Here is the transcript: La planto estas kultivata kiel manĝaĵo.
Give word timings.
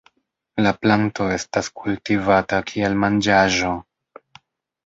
La 0.67 0.71
planto 0.85 1.27
estas 1.35 1.69
kultivata 1.81 2.63
kiel 2.73 2.99
manĝaĵo. 3.05 3.73